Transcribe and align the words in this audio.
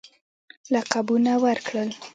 لقبونه 0.73 1.33
ورکړل. 1.45 1.89